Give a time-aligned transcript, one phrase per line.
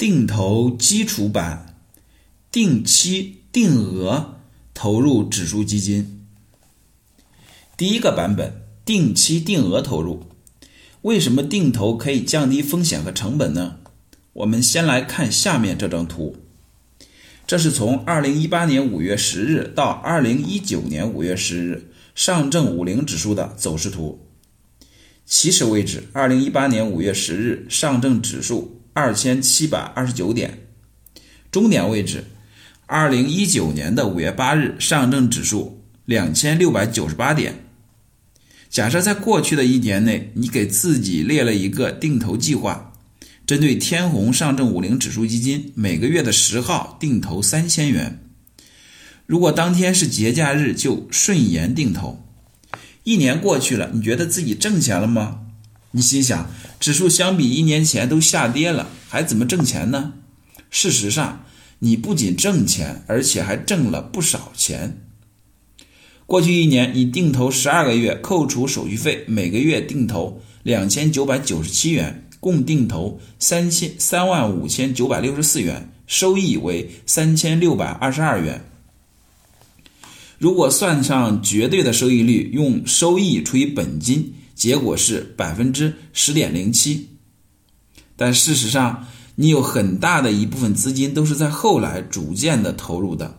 [0.00, 1.76] 定投基础版，
[2.50, 4.36] 定期定额
[4.72, 6.24] 投入指数基金。
[7.76, 10.24] 第一个版本，定期定额投入。
[11.02, 13.76] 为什么定投可以降低风险和成本呢？
[14.32, 16.36] 我们先来看下面这张图，
[17.46, 24.26] 这是从二零一八年五月十日到二零一九年五月十日上证五零指数的走势图。
[25.26, 30.66] 起始位置：二零一八年五月十日上证指数二千七百二十九点，
[31.50, 32.24] 终点位置：
[32.86, 37.64] 二零一九年的五月八日上证指数两千六百九十八点。
[38.68, 42.92] 假设在过去的一年内，你给自己列了一个定投计划，
[43.46, 48.20] 针对天弘上证五零指数基金，每个月的十号定投三千元。
[49.26, 52.24] 如果当天是节假日，就顺延定投。
[53.04, 55.46] 一年过去了，你觉得自己挣钱了吗？
[55.92, 60.12] 你心想，指数相比一年前都下跌了，还怎么挣钱呢？
[60.70, 61.44] 事实上，
[61.80, 65.02] 你不仅挣钱，而且还挣了不少钱。
[66.26, 78.64] 过去一年，你定投十二个月，扣除手续费，每个月定投两千九百九十七元，共定投三千三万五千九百六十四元，收益为三千六百二十二元。
[80.38, 87.08] 如果算上绝对的收益率，用收益除以本金，结果是百分之十点零七。
[88.14, 93.38] 但事实上，你有很大的一部分资金都是在后来逐渐的投入的。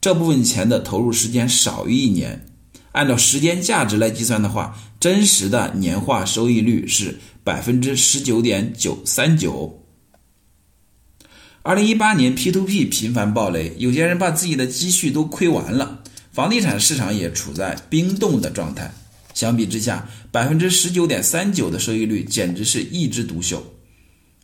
[0.00, 2.46] 这部分钱的投入时间少于一年，
[2.92, 9.84] 按照时间价值来计算的话，真实的年化收益率是百分之十九点九三九。
[11.60, 18.90] 二零一八年 P to P 频繁暴雷，有些人把自己的积蓄都亏完了，房地产市场也处在冰冻的状态。
[19.34, 23.74] 相比之下，百分之十九点三九的收益率简直是一枝独秀。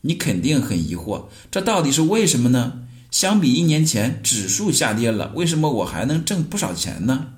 [0.02, 2.82] 你肯定很疑惑，这到底是为什么呢？
[3.10, 7.34] 相比一年前，指数下跌了，为什么我还能挣不少钱呢？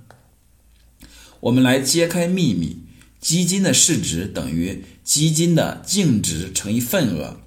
[1.40, 2.78] 我们来揭开秘密：
[3.20, 7.40] 基金的市值等于基金的净值乘以份额。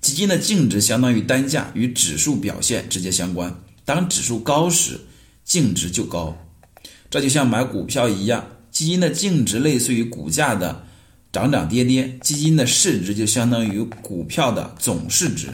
[0.00, 3.60] 基金的净值相当于单价，与指数表现直接相关。
[3.84, 5.00] 当指数高时，
[5.44, 6.36] 净值就高。
[7.08, 8.46] 这就像买股票一样，
[8.76, 10.84] 基金的净值类似于股价的
[11.32, 15.48] 涨涨跌跌，基金的市值就相当于股票的总市值。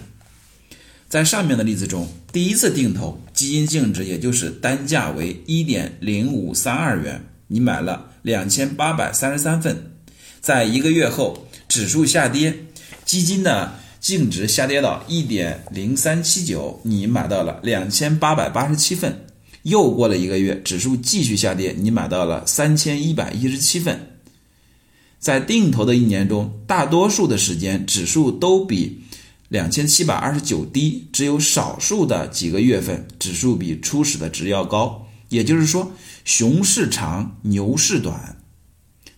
[1.09, 9.93] 在上面的例子中，第一次定投基金净值也就是单价为一点零五三二元，你买了两千八百三十三份。
[10.41, 12.53] 在一个月后，指数下跌，
[13.05, 19.27] 基金的净值下跌到一点零三七九，你买到了两千八百八十七份。
[19.63, 24.19] 又过了一个月，指数继续下跌，你买到了三千一百一十七份。
[25.19, 29.03] 在定投的一年中，大多数的时间指数都比。
[29.49, 35.07] 两千七百二十九低，只有少数的几个月份指数比初始的值要高。
[35.29, 35.93] 也就是说，
[36.25, 38.39] 熊市长，牛市短。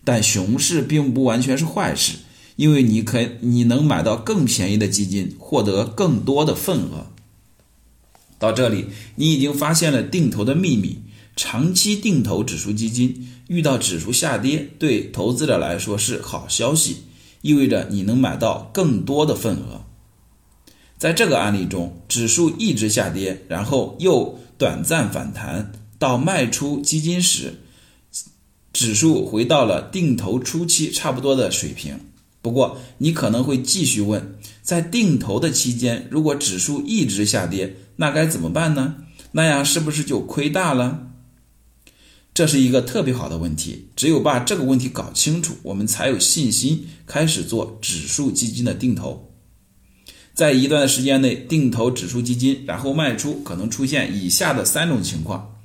[0.03, 2.17] 但熊市并不完全是坏事，
[2.57, 7.07] 因为你可以你能买到更便宜的基金，获得更多的份额。
[8.37, 8.85] 到这里，
[9.15, 10.99] 你已经发现了定投的秘密。
[11.37, 16.97] 长期定投指数基金，遇到指数下跌，对投资者来说是好消息，
[17.41, 19.83] 意味着你能买到更多的份额。
[20.97, 27.55] 在这个案例中，指数一直下跌，然后又短暂反弹，到卖出基金时，
[28.71, 31.99] 指数回到了定投初期差不多的水平。
[32.41, 38.95] 不过，你可能会继续问，在定投的期间，如果指数一直下跌，那该怎么办呢？
[39.31, 41.11] 那样是不是就亏大了？
[42.33, 43.89] 这是一个特别好的问题。
[43.95, 49.31] 只有把这个问题搞清楚，我们才有信心开始做指数基金的定投。
[50.33, 55.55] 在一段时间内定投指数基金，然后卖出，可能出现以下的三种情况。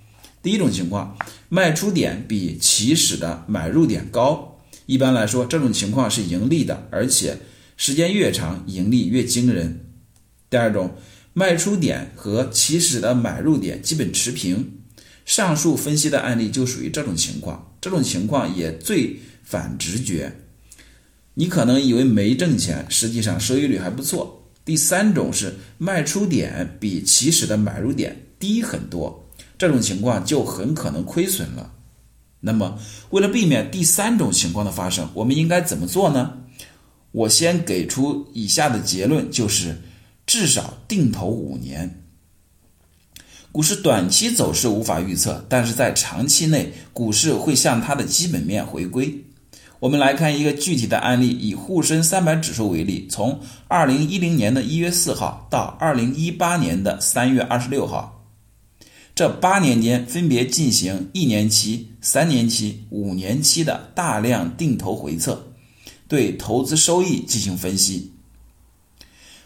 [0.43, 1.17] 第一种情况，
[1.49, 4.61] 卖出点比起始的买入点高。
[4.87, 7.37] 一般来说，这种情况是盈利的，而且
[7.77, 9.87] 时间越长，盈利越惊人。
[10.49, 10.95] 第二种，
[11.32, 14.72] 卖出点和起始的买入点基本持平。
[15.24, 17.72] 上述分析的案例就属于这种情况。
[17.80, 20.32] 这种情况也最反直觉。
[21.34, 24.50] 你可能以为没挣钱，实际上收益率还不错。
[24.65, 31.72] 第三种是卖出点比起始的买入点低很多，这种情况就很可能亏损了。
[32.41, 32.78] 那么，
[33.10, 36.38] 为了避免第三种情况的发生，我们应该怎么做呢？
[37.12, 39.77] 我先给出以下的结论，就是
[40.30, 42.04] 至少定投五年。
[43.50, 49.24] 股市短期走势无法预测，但是在长期内，股市会向它的基本面回归。
[49.80, 58.24] 我们来看一个具体的案例，以沪深三百指数为例，从二零一零年的一月四号到二零一八年的三月二十六号，
[59.16, 65.53] 这八年间分别进行一年期、三年期、五年期的大量定投回测，
[66.06, 68.12] 对投资收益进行分析。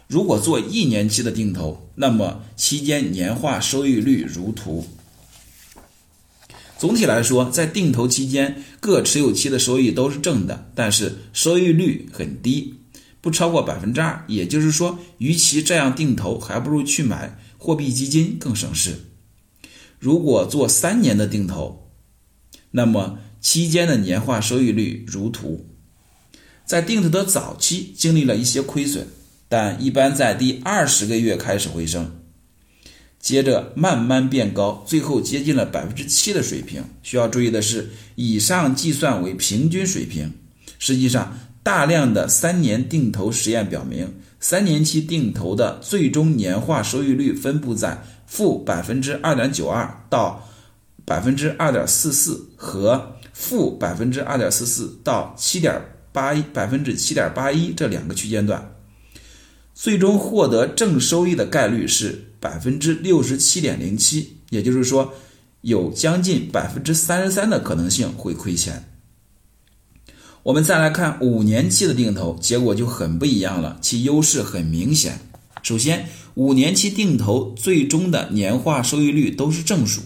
[0.07, 4.85] 如果做一年期的定投，那么期间年化收益率如图。
[6.77, 12.75] 总体来说，在定投期间，各持有期的收益都是正的，但是收益率很低，
[13.21, 14.23] 不超过百分之二。
[14.27, 19.05] 也就是说，与其这样定投，还不如去买货币基金更省事。
[19.97, 21.89] 如果做三年的定投，
[22.71, 25.65] 那么期间的年化收益率如图。
[26.65, 29.07] 在定投的早期经历了一些亏损，
[29.57, 32.11] 但一般在第二十个月开始回升。
[33.17, 36.83] 接着慢慢变高，最后接近了百分之七的水平。
[37.01, 40.33] 需要注意的是，以上计算为平均水平。
[40.77, 50.49] 实际上，大量的三年定投实验表明，三年期定投的最终年化收益率分布在负百分之二点九二到
[51.05, 55.81] 百分之二点四四和负百分之二点四四到七点
[56.11, 58.74] 八一百分之七点八一这两个区间段。
[59.75, 65.13] 最终获得正收益的概率是百分之六十七点零七，也就是说，
[65.61, 68.85] 有将近百分之三十三的可能性会亏钱。
[70.43, 75.19] 我们再来看五年期的定投，结果就很不一样了，其优势很明显。
[75.61, 79.99] 首先，五年期定投最终的年化收益率都是正数，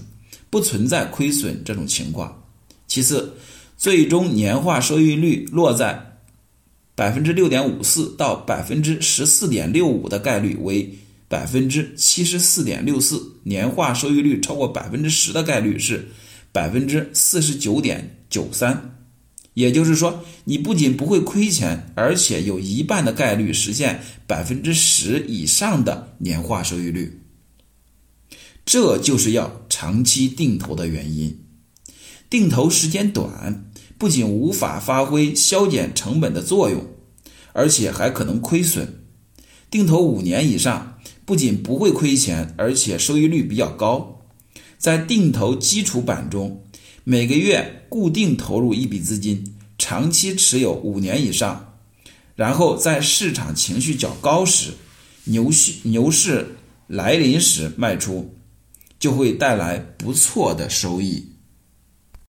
[0.49, 2.41] 不存在亏损这种情况。
[2.87, 3.35] 其次，
[3.77, 6.08] 最终年化收益率落在。
[6.99, 10.99] 百分之六点五四到百分之十四点六五的概率为
[11.29, 16.09] 百分之七十四点六四，年化收益率超过百分之十的概率是
[16.51, 18.97] 百分之四十九点九三。
[19.53, 27.21] 也就是说，你不仅不会亏钱，而且有一半的概率实现百分之十以上的年化收益率。
[28.65, 31.45] 这就是要长期定投的原因。
[32.29, 33.68] 定投时间短。
[33.99, 36.87] 不仅无法发挥削减成本的作用，
[37.51, 39.03] 而且还可能亏损。
[39.69, 44.21] 定投五年以上，不仅不会亏钱，而且收益率比较高。
[44.77, 46.63] 在定投基础版中，
[47.03, 51.73] 每个月固定投入一笔资金，长期持有五年以上，
[52.35, 54.71] 然后在市场情绪较高时，
[55.25, 56.55] 牛市牛市
[56.87, 58.33] 来临时卖出，
[58.97, 61.28] 就会带来不错的收益。